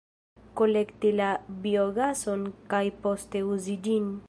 [0.61, 1.27] Kolekti la
[1.67, 4.13] biogason kaj poste uzi ĝin.